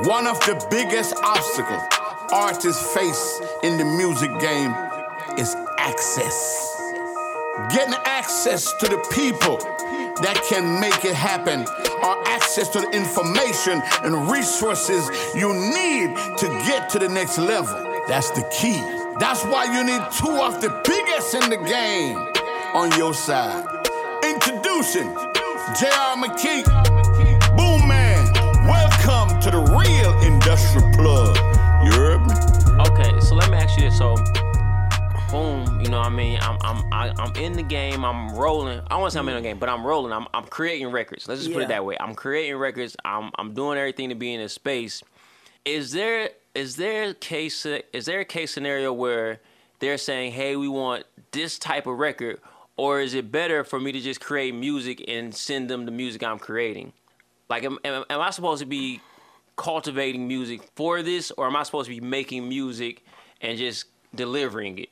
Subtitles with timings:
[0.00, 1.82] One of the biggest obstacles
[2.32, 4.74] artists face in the music game
[5.38, 6.80] is access.
[7.70, 9.58] Getting access to the people
[10.22, 11.66] that can make it happen,
[12.02, 17.74] or access to the information and resources you need to get to the next level.
[18.08, 18.80] That's the key.
[19.20, 22.16] That's why you need two of the biggest in the game
[22.74, 23.64] on your side.
[24.24, 25.12] Introducing
[25.78, 26.16] J.R.
[26.16, 26.64] McKee,
[29.52, 31.36] the real industrial plug.
[31.84, 32.34] You heard me?
[32.88, 33.98] Okay, so let me ask you this.
[33.98, 34.16] So,
[35.30, 36.38] boom, you know what I mean?
[36.40, 38.02] I'm I'm I- I'm in the game.
[38.02, 38.80] I'm rolling.
[38.90, 39.48] I want to say I'm in the mm-hmm.
[39.48, 40.10] game, but I'm rolling.
[40.10, 41.28] I'm I'm creating records.
[41.28, 41.98] Let's just put it that way.
[42.00, 42.96] I'm creating records.
[43.04, 45.02] I'm I'm doing everything to be in this space.
[45.66, 49.40] Is there is there a case is there a case scenario where
[49.80, 52.40] they're saying, "Hey, we want this type of record,"
[52.78, 56.22] or is it better for me to just create music and send them the music
[56.22, 56.94] I'm creating?
[57.50, 59.02] Like, am, am, am I supposed to be
[59.56, 63.04] cultivating music for this, or am I supposed to be making music
[63.40, 64.88] and just delivering it?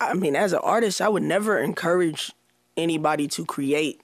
[0.00, 2.32] I mean, as an artist, I would never encourage
[2.76, 4.02] anybody to create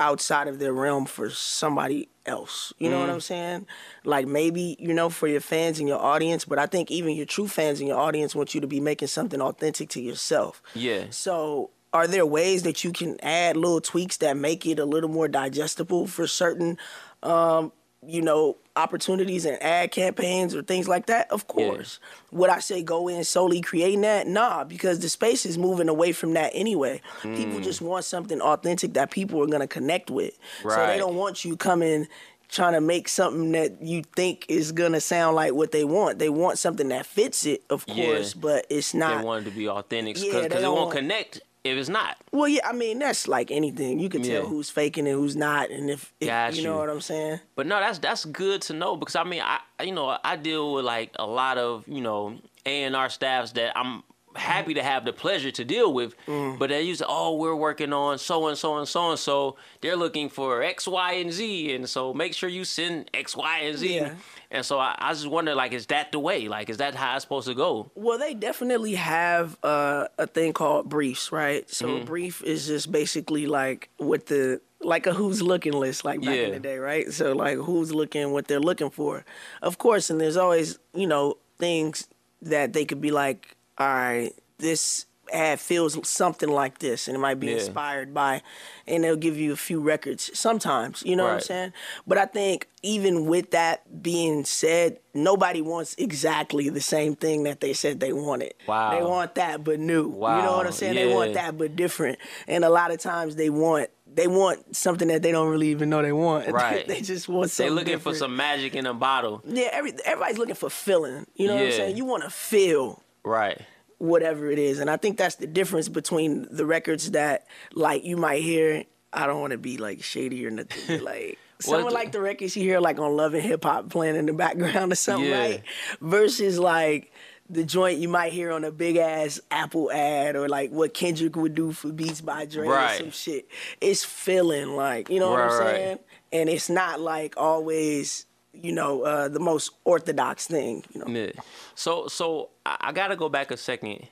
[0.00, 2.72] outside of their realm for somebody else.
[2.78, 3.66] You know what I'm saying?
[4.04, 7.26] Like maybe, you know, for your fans and your audience, but I think even your
[7.26, 10.62] true fans and your audience want you to be making something authentic to yourself.
[10.74, 11.04] Yeah.
[11.10, 15.08] So, are there ways that you can add little tweaks that make it a little
[15.08, 16.76] more digestible for certain,
[17.22, 17.72] um,
[18.08, 21.30] you know, opportunities and ad campaigns or things like that?
[21.30, 22.00] Of course.
[22.32, 24.26] Would I say go in solely creating that?
[24.26, 27.02] Nah, because the space is moving away from that anyway.
[27.22, 27.62] People hmm.
[27.62, 30.38] just want something authentic that people are gonna connect with.
[30.64, 30.74] Right.
[30.74, 32.08] So they don't want you coming
[32.48, 36.18] trying to make something that you think is gonna sound like what they want.
[36.18, 38.40] They want something that fits it, of course, Yeah.
[38.40, 40.92] but it's not They want it to be authentic Yeah, because they it won't want-
[40.92, 42.16] connect if it's not.
[42.32, 43.98] well, yeah, I mean that's like anything.
[44.00, 44.48] You can tell Yeah.
[44.48, 46.78] who's faking and who's not, and if, if Got you know you.
[46.78, 47.40] what I'm saying.
[47.56, 50.74] But no, that's that's good to know because I mean, I you know I deal
[50.74, 54.02] with like a lot of you know A and R staffs that I'm
[54.38, 56.58] happy to have the pleasure to deal with, Mm.
[56.58, 59.56] but they use oh we're working on so and so and so and so.
[59.80, 63.58] They're looking for X, Y, and Z, and so make sure you send X, Y,
[63.60, 63.94] and Z.
[63.96, 64.14] Yeah.
[64.50, 66.48] And so I, I just wonder like, is that the way?
[66.48, 67.90] Like, is that how it's supposed to go?
[67.94, 71.68] Well, they definitely have uh, a thing called briefs, right?
[71.68, 72.02] So Mm-hmm.
[72.02, 76.36] a brief is just basically like what the like a who's looking list, like back
[76.38, 77.12] in the day, right?
[77.12, 79.24] So like who's looking, what they're looking for,
[79.60, 80.08] of course.
[80.08, 82.08] And there's always you know things
[82.40, 87.20] that they could be like, all right, this ad feels something like this, and it
[87.20, 87.54] might be Yeah.
[87.56, 88.40] inspired by,
[88.86, 91.02] and they'll give you a few records sometimes.
[91.04, 91.72] You know what I'm saying?
[92.06, 97.60] But I think even with that being said, nobody wants exactly the same thing that
[97.60, 98.54] they said they wanted.
[98.66, 98.90] Wow.
[98.90, 100.08] They want that but new.
[100.08, 100.38] wow.
[100.38, 100.94] You know what I'm saying?
[100.94, 102.18] They want that but different.
[102.46, 105.90] And a lot of times they want they want something that they don't really even
[105.90, 106.48] know they want.
[106.52, 106.88] Right.
[106.88, 107.74] they just want They're something.
[107.74, 111.26] looking for some magic in a bottle, Yeah, every, everybody's looking for feeling.
[111.34, 111.96] You know what I'm saying?
[111.98, 113.60] You want to feel right?
[113.98, 114.78] whatever it is.
[114.78, 118.84] And I think that's the difference between the records that like you might hear.
[119.12, 122.56] I don't want to be like shady or nothing, like Well, someone like the records
[122.56, 125.40] you hear like on Love and Hip Hop playing in the background or something, Yeah.
[125.40, 125.62] right?
[126.00, 127.10] Versus like
[127.50, 131.34] the joint you might hear on a big ass Apple ad or like what Kendrick
[131.36, 133.48] would do for Beats by Dre or some shit.
[133.80, 135.74] It's feeling like, you know what I'm Right, right.
[135.74, 135.98] saying?
[136.30, 138.26] And it's not like always,
[138.62, 141.06] you know, uh, the most orthodox thing, you know.
[141.06, 141.32] Yeah.
[141.74, 144.08] So so I, gotta go back a second.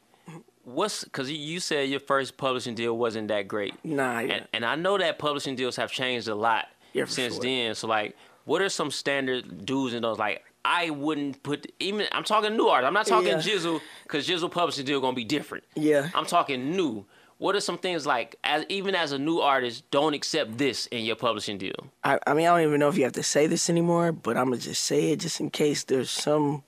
[0.64, 3.74] What's because you said your first publishing deal wasn't that great.
[3.84, 4.32] Nah, yeah.
[4.34, 7.42] And, and I know that publishing deals have changed a lot Yeah, since sure.
[7.44, 7.74] then.
[7.76, 10.18] So like, what are some standard do's and don'ts?
[10.18, 12.06] Like, I wouldn't put even.
[12.10, 12.84] I'm talking new art.
[12.84, 13.40] I'm not talking Yeah.
[13.42, 15.62] Gizzle because Gizzle publishing deal gonna be different.
[15.76, 16.08] Yeah.
[16.14, 17.04] I'm talking new.
[17.38, 21.04] What are some things like, as even as a new artist, don't accept this in
[21.04, 21.74] your publishing deal?
[22.02, 24.36] I, I mean, I don't even know if you have to say this anymore, but
[24.38, 26.62] I'm gonna just say it just in case there's some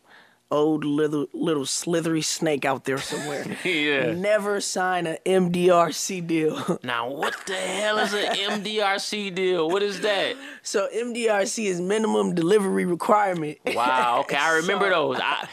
[0.50, 3.44] old little little slithery snake out there somewhere.
[3.64, 4.12] Yeah.
[4.12, 6.78] Never sign an MDRC deal.
[6.82, 9.68] Now, what the hell is an MDRC deal?
[9.68, 10.36] What is that?
[10.62, 13.58] so MDRC is minimum delivery requirement.
[13.78, 14.20] Wow.
[14.20, 15.20] Okay, I remember So- those.
[15.20, 15.48] I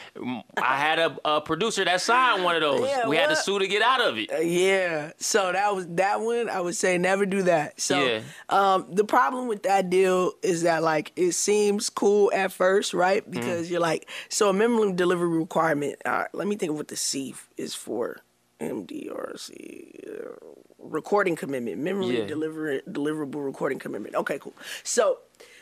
[0.57, 2.87] I had a, a producer that signed one of those.
[2.87, 4.31] Yeah, we had to sue to get out of it.
[4.31, 5.11] Uh, Yeah.
[5.17, 6.49] So that was that one.
[6.49, 7.79] I would say never do that.
[7.81, 8.21] So Yeah.
[8.49, 13.21] um, the problem with that deal is that like it seems cool at first, right?
[13.21, 13.31] Mm-hmm.
[13.31, 14.53] Because you're like, so a
[14.85, 15.95] minimum delivery requirement.
[16.05, 18.17] Uh, let me think of what the C is for.
[18.59, 20.07] MDRC.
[20.07, 20.35] uh,
[20.79, 22.25] Recording commitment, memory Yeah.
[22.27, 24.13] deliver, deliverable recording commitment.
[24.15, 24.53] Okay, cool.
[24.83, 25.17] So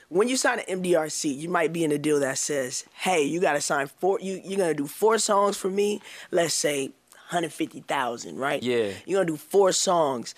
[0.10, 3.40] when you sign an MDRC, you might be in a deal that says, "Hey, you
[3.40, 4.20] got to sign four.
[4.20, 6.02] You you're gonna do four songs for me.
[6.30, 6.92] Let's say
[7.34, 8.62] 150,000, right?
[8.62, 8.92] Yeah.
[9.06, 10.36] You're gonna do four songs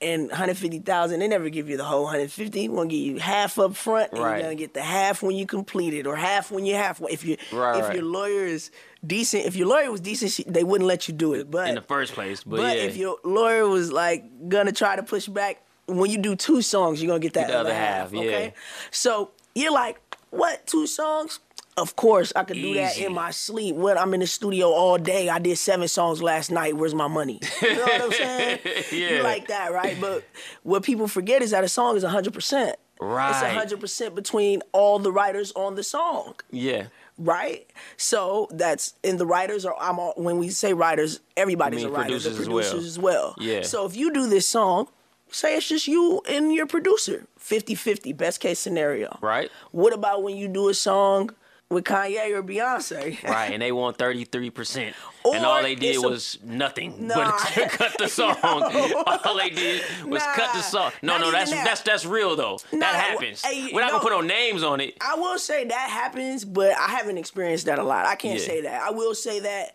[0.00, 1.18] and 150,000.
[1.20, 2.68] They never give you the whole 150.
[2.68, 4.32] We're gonna give you half up front, and Right.
[4.36, 7.12] you're gonna get the half when you complete it, or half when you're halfway.
[7.12, 7.94] If you Right, if right.
[7.96, 8.70] your lawyer is
[9.06, 11.50] decent, if your lawyer was decent, they wouldn't let you do it.
[11.50, 12.42] But in the first place.
[12.44, 16.18] But, but yeah, if your lawyer was like gonna try to push back, when you
[16.18, 18.10] do two songs, you're gonna get that the other other half.
[18.10, 18.20] half, yeah.
[18.22, 18.54] Okay,
[18.90, 20.00] so you're like,
[20.30, 20.66] what?
[20.66, 21.38] Two songs?
[21.76, 23.76] Of course, I could do that in my sleep.
[23.76, 26.74] When I'm in the studio all day, I did seven songs last night.
[26.76, 27.40] Where's my money?
[27.62, 28.58] You know what I'm saying?
[28.92, 29.16] Yeah.
[29.16, 29.96] You like that, right?
[30.00, 30.24] But
[30.62, 32.32] what people forget is that a song is 100.
[32.32, 33.30] percent Right.
[33.30, 36.86] It's 100 percent between all the writers on the song yeah,
[37.18, 37.68] right?
[37.98, 39.76] So that's and the writers are.
[39.78, 42.04] I'm all, when we say writers, everybody's a writer.
[42.04, 42.62] The producers as well.
[42.62, 43.34] producers as well.
[43.38, 43.62] Yeah.
[43.62, 44.88] So if you do this song,
[45.30, 49.18] say it's just you and your producer, 50-50, best case scenario.
[49.20, 51.30] right, What about when you do a song
[51.70, 53.22] with Kanye or Beyonce?
[53.24, 57.14] right, and they thirty three percent, and all they did a- was nothing Nah.
[57.14, 58.36] but cut the song.
[58.42, 60.92] all they did was cut the song.
[61.02, 61.64] No, no, that's that.
[61.64, 62.58] that's that's real though.
[62.72, 63.44] Nah, that happens.
[63.44, 63.92] hey, We're not no.
[63.98, 64.96] gonna put no names on it.
[65.00, 68.06] I will say that happens, but I haven't experienced that a lot.
[68.06, 68.46] I can't Yeah.
[68.46, 68.82] say that.
[68.82, 69.74] I will say that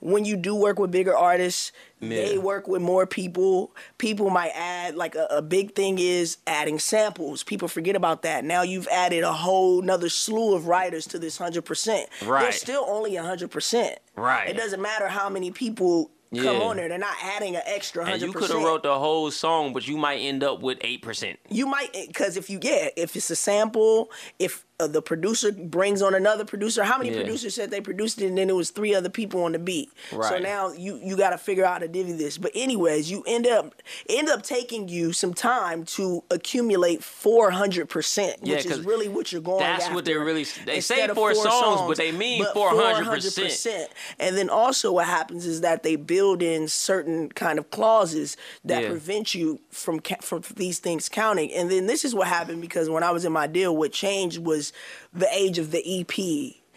[0.00, 3.74] when you do work with bigger artists, they work with more people.
[3.98, 7.42] People might add like a, a big thing is adding samples.
[7.42, 8.44] People forget about that.
[8.44, 12.08] Now you've added a whole nother slew of writers to this hundred percent.
[12.24, 12.42] Right.
[12.42, 13.98] They're still only hundred percent.
[14.16, 14.48] Right.
[14.48, 16.52] It doesn't matter how many people come Yeah.
[16.62, 16.88] on there.
[16.88, 19.88] They're not adding an extra And hundred you could have wrote the whole song, but
[19.88, 21.38] you might end up with eight percent.
[21.48, 26.00] You might, because if you yeah, if it's a sample, if uh, the producer brings
[26.02, 27.16] on another producer, how many Yeah.
[27.16, 29.90] producers said they produced it, and then it was three other people on the beat.
[30.12, 30.28] Right.
[30.28, 32.38] So now you you got to figure out how to divvy this.
[32.38, 33.74] But anyways, you end up
[34.08, 39.32] end up taking you some time to accumulate four hundred percent, which is really what
[39.32, 39.58] you're going.
[39.58, 40.24] that's what they're after.
[40.26, 43.04] really- they Instead say of four songs, but they mean 400%.
[43.04, 43.88] 400%.
[44.20, 48.82] And then also what happens is that they build in certain kind of clauses that
[48.84, 48.88] Yeah.
[48.90, 51.52] prevent you from from these things counting.
[51.52, 54.38] And then this is what happened because when I was in my deal, what changed
[54.38, 54.67] was
[55.12, 56.18] the age of the EP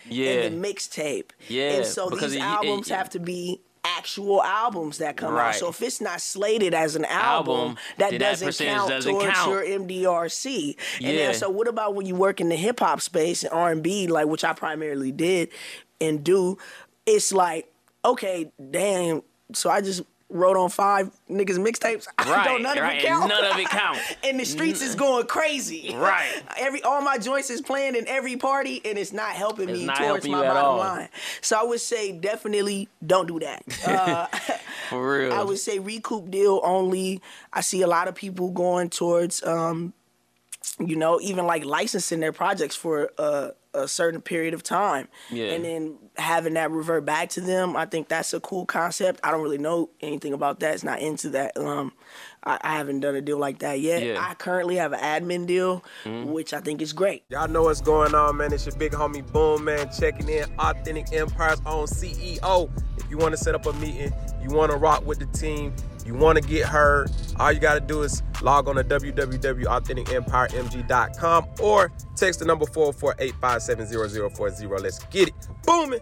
[0.09, 0.31] Yeah.
[0.31, 1.31] and the mixtape.
[1.47, 5.35] Yeah, And so because these it- albums it- have to be actual albums that come
[5.35, 5.55] out.
[5.55, 9.33] So if it's not slated as an album, Album, that doesn't percentage count doesn't towards
[9.33, 9.49] count.
[9.49, 10.77] your MDRC.
[10.97, 11.15] And Yeah.
[11.27, 13.81] then so what about when you work in the hip hop space and R and
[13.81, 15.49] B, like which I primarily did
[15.99, 16.59] and do?
[17.07, 17.73] It's like,
[18.05, 19.23] okay, damn.
[19.53, 22.07] So I just wrote on five niggas mixtapes.
[22.19, 23.29] Right, Don't none right, of it count.
[23.29, 23.97] none of it count.
[24.23, 25.93] and the streets is going crazy.
[25.95, 26.41] Right.
[26.57, 29.85] Every all my joints is playing in every party, and it's not helping It's me
[29.85, 30.77] not towards helping my bottom all.
[30.77, 31.09] line.
[31.41, 33.63] So I would say definitely don't do that.
[33.91, 34.27] Uh,
[34.89, 35.33] For real.
[35.33, 37.21] I would say recoup deal only.
[37.53, 39.93] I see a lot of people going towards, um,
[40.79, 45.51] you know, even like licensing their projects for a, a certain period of time, Yeah.
[45.53, 47.77] and then having that revert back to them.
[47.77, 49.19] I think that's a cool concept.
[49.23, 50.73] I don't really know anything about that.
[50.73, 51.57] It's not into that.
[51.57, 51.93] Um,
[52.43, 54.03] I, I haven't done a deal like that yet.
[54.03, 54.17] Yeah.
[54.19, 56.31] I currently have an admin deal, Mm-hmm.
[56.31, 57.23] which I think is great.
[57.29, 58.51] Y'all know what's going on, man.
[58.51, 59.97] It's your big homie Boomman.
[59.97, 60.45] Checking in.
[60.59, 62.69] Authentic Empire's own CEO.
[62.97, 65.73] If you want to set up a meeting, you want to rock with the team,
[66.05, 71.47] you want to get heard, all you got to do is log on to www.authenticempiremg.com
[71.61, 74.81] or text the number 448-570-040.
[74.81, 75.33] Let's get it.
[75.65, 76.01] Booming.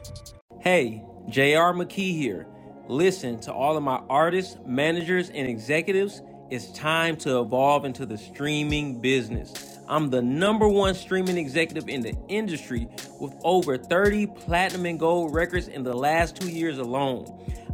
[0.61, 2.47] Hey, JR McKee here.
[2.87, 6.23] Listen to all of my artists, managers, and executives.
[6.49, 9.77] It's time to evolve into the streaming business.
[9.87, 12.87] I'm the number one streaming executive in the industry
[13.19, 17.25] with over 30 platinum and gold records in the last two years alone.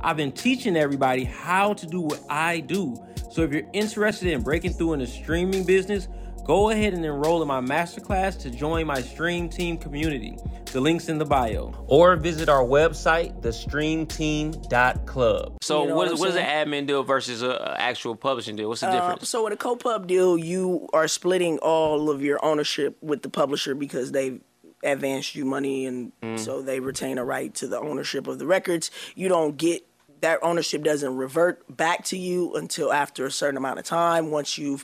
[0.01, 2.95] I've been teaching everybody how to do what I do.
[3.31, 6.07] So if you're interested in breaking through in the streaming business,
[6.45, 10.37] go ahead and enroll in my masterclass to join my Stream Team community.
[10.71, 11.73] The link's in the bio.
[11.87, 15.57] Or visit our website, thestreamteam.club.
[15.61, 18.55] so You know what, what I'm what is an admin deal versus an actual publishing
[18.55, 18.69] deal?
[18.69, 19.29] What's the Uh, difference?
[19.29, 23.75] so with a co-pub deal, you are splitting all of your ownership with the publisher
[23.75, 24.41] because they've
[24.85, 26.39] advanced you money, and Mm.
[26.39, 28.91] so they retain a right to the ownership of the records.
[29.15, 29.85] You don't get
[30.21, 34.31] that ownership doesn't revert back to you until after a certain amount of time.
[34.31, 34.83] Once you've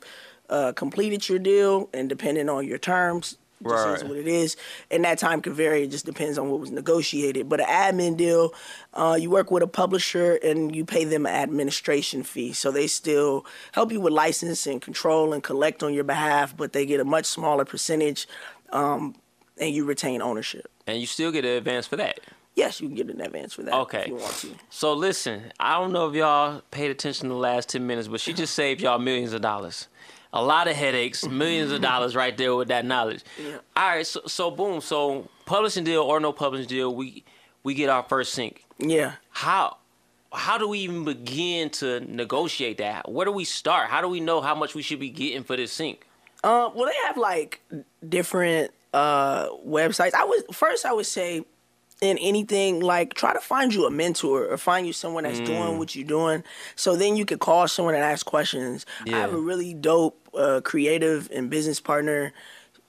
[0.50, 3.38] uh, completed your deal, and depending on your terms.
[3.64, 4.58] Just is what it is,
[4.90, 5.84] and that time can vary.
[5.84, 7.48] It just depends on what was negotiated.
[7.48, 8.56] But an admin deal,
[8.96, 12.88] uh, you work with a publisher and you pay them an administration fee, so they
[12.88, 17.00] still help you with license and control and collect on your behalf, but they get
[17.00, 18.28] a much smaller percentage,
[18.72, 19.14] um,
[19.62, 20.70] and you retain ownership.
[20.88, 22.20] and you still get an advance for that.
[22.56, 24.02] Yes, you can get an advance for that Okay.
[24.02, 24.50] if you want to.
[24.70, 28.34] So listen, I don't know if y'all paid attention the last 10 minutes, but she
[28.34, 29.88] just saved y'all millions of dollars.
[30.34, 33.24] A lot of headaches, millions of dollars right there with that knowledge.
[33.42, 33.58] Yeah.
[33.78, 37.24] All right, so, so boom, so publishing deal or no publishing deal, we
[37.64, 38.66] we get our first sync.
[38.80, 39.14] Yeah.
[39.30, 39.78] How
[40.34, 43.10] how do we even begin to negotiate that?
[43.12, 43.88] Where do we start?
[43.90, 46.06] How do we know how much we should be getting for this sync?
[46.44, 47.62] Uh, well, they have like
[48.08, 50.14] different uh, websites.
[50.14, 51.44] I would first I would say
[52.02, 55.46] in anything like try to find you a mentor or find you someone that's Mm.
[55.46, 56.44] doing what you're doing.
[56.76, 58.86] So then you could call someone and ask questions.
[59.08, 62.34] I have a really dope uh, creative and business partner.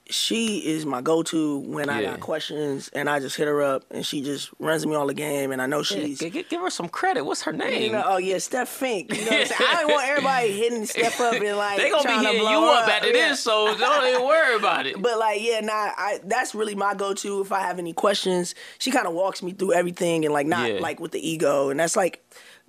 [0.09, 4.05] She is my go-to when I got questions, and I just hit her up, and
[4.05, 5.51] she just runs me all the game.
[5.53, 7.23] And I know she's G- g- give her some credit.
[7.23, 7.91] What's her you name?
[7.93, 9.13] know, oh yeah, Steph Fink.
[9.15, 9.61] You know what I'm saying?
[9.71, 12.83] I don't want everybody hitting Steph up and like they gonna be hitting you up
[12.83, 12.89] up.
[12.89, 13.29] after Yeah.
[13.29, 14.95] this, so don't even worry about it.
[15.01, 18.55] But like, yeah, nah, I that's really my go-to if I have any questions.
[18.79, 20.79] She kind of walks me through everything and like not Yeah.
[20.81, 22.21] like with the ego, and that's like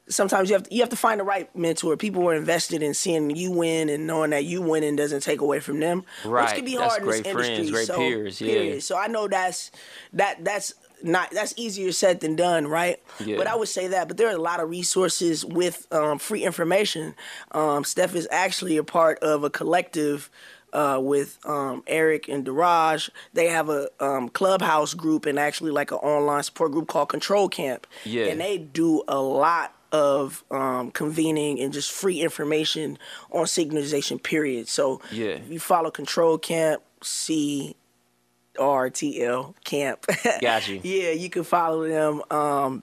[0.09, 1.97] sometimes you have to, you have to find the right mentor.
[1.97, 5.41] People who are invested in seeing you win and knowing that you winning doesn't take
[5.41, 6.45] away from them, Right.
[6.45, 7.73] which can be That's hard in this great friends, industry.
[7.73, 8.53] great so, peers, yeah.
[8.53, 8.83] period.
[8.83, 9.71] So I know that's
[10.13, 13.03] that that's not that's easier said than done, right?
[13.25, 13.37] Yeah.
[13.37, 14.09] But I would say that.
[14.09, 17.15] But there are a lot of resources with um, free information.
[17.53, 20.31] Um, Steph is actually a part of a collective.
[20.73, 25.93] Uh, with um, Eric and Daraj, they have a um, clubhouse group and actually like
[25.93, 27.87] an online support group called Control Camp.
[28.05, 28.25] Yeah.
[28.25, 32.99] And they do a lot of um, convening and just free information
[33.31, 34.21] on synchronization.
[34.21, 34.67] Period.
[34.69, 35.27] So Yeah.
[35.37, 37.77] if you follow Control Camp, C
[38.59, 40.05] R T L Camp.
[40.41, 40.81] Got you.
[40.85, 42.23] yeah, you can follow them.
[42.31, 42.83] Um,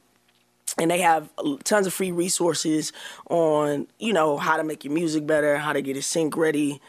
[0.77, 1.29] and they have
[1.65, 2.93] tons of free resources
[3.29, 6.79] on you know how to make your music better, how to get it sync ready,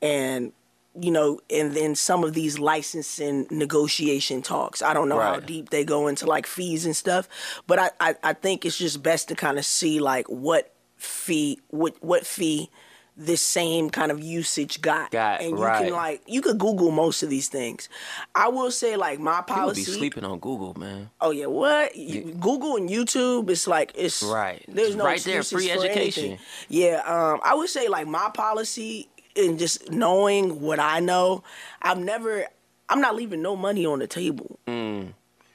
[0.00, 0.52] and
[1.00, 4.82] you know, and then some of these licensing negotiation talks.
[4.82, 7.28] I don't know how deep they go into like fees and stuff,
[7.66, 11.60] but I, I, I think it's just best to kind of see like what fee
[11.68, 12.70] what what fee
[13.18, 15.10] this same kind of usage got.
[15.10, 15.84] Got, and you right.
[15.84, 17.88] can like you could Google most of these things.
[18.34, 19.80] I will say like my policy.
[19.80, 21.10] People be sleeping on Google, man.
[21.20, 21.96] Oh yeah, what?
[21.96, 24.64] You- Google and YouTube, it's like it's Right.
[24.68, 26.24] There's no right there, free education.
[26.24, 26.38] anything.
[26.68, 31.42] Yeah, um, I would say like my policy and just knowing what I know,
[31.82, 32.46] I've never,
[32.88, 34.58] I'm not leaving no money on the table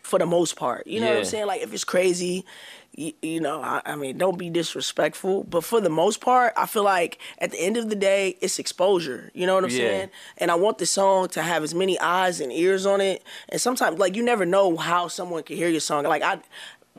[0.04, 0.86] for the most part.
[0.88, 1.20] You know what Mm.
[1.20, 1.46] I'm saying?
[1.48, 2.46] Like if it's crazy,
[2.94, 5.44] you, you know, I, I mean, don't be disrespectful.
[5.46, 8.60] But for the most part, I feel like at the end of the day, it's
[8.60, 9.32] exposure.
[9.34, 9.78] You know what I'm Yeah.
[9.78, 10.10] saying?
[10.38, 13.24] And I want the song to have as many eyes and ears on it.
[13.48, 16.04] And sometimes, like, you never know how someone can hear your song.
[16.04, 16.40] Like, I,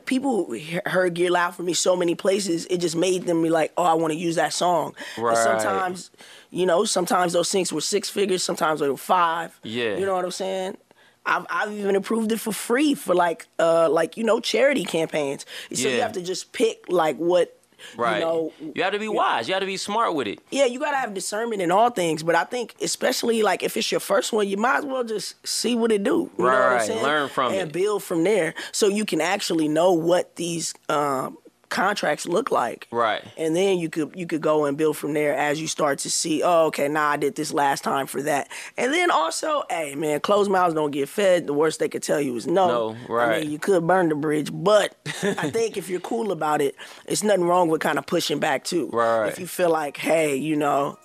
[0.05, 0.55] people
[0.85, 2.65] heard "Get Loud" for me so many places.
[2.67, 5.37] It just made them be like, "Oh, I want to use that song." And Right.
[5.37, 6.11] sometimes,
[6.51, 8.43] you know, sometimes those syncs were six figures.
[8.43, 9.59] Sometimes they were five.
[9.63, 9.97] Yeah.
[9.97, 10.77] You know what I'm saying?
[11.25, 15.45] I've, I've even approved it for free for like uh like you know charity campaigns.
[15.73, 17.57] So you have to just pick like what
[17.97, 18.15] Right.
[18.19, 19.47] you know you have to be wise.
[19.47, 20.39] You have to be smart with it.
[20.51, 23.91] yeah, you gotta have discernment in all things, but I think especially like if it's
[23.91, 26.29] your first one, you might as well just see what it do.
[26.37, 27.03] You know what I'm Right, saying?
[27.03, 27.73] learn from and it.
[27.73, 31.37] build from there, so you can actually know what these um,
[31.73, 32.87] contracts look like.
[32.91, 33.23] Right.
[33.35, 36.09] And then you could you could go and build from there as you start to
[36.09, 36.41] see.
[36.43, 38.49] Oh, okay, now I did this last time for that.
[38.77, 41.47] And then also, hey man, closed mouths don't get fed.
[41.47, 42.67] The worst they could tell you is no.
[42.67, 43.41] No, I right.
[43.41, 46.75] mean, you could burn the bridge, but I think if you're cool about it,
[47.07, 48.89] it's nothing wrong with kind of pushing back too.
[48.93, 49.27] Right.
[49.27, 50.99] If you feel like, hey, you know,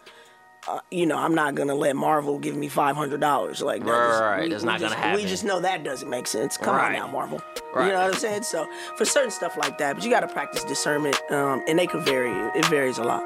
[0.69, 3.63] uh, you know, I'm not gonna let Marvel give me five hundred dollars.
[3.63, 5.23] Like, that Right, just- right, we- that's we not gonna happen.
[5.23, 6.57] We just know that doesn't make sense.
[6.57, 6.87] Come Right.
[6.87, 7.41] on now, Marvel.
[7.75, 7.87] Right.
[7.87, 8.43] You know what I'm saying?
[8.43, 11.87] So for certain stuff like that, but you got to practice discernment, um, and they
[11.87, 12.31] could vary.
[12.59, 13.23] It varies a lot.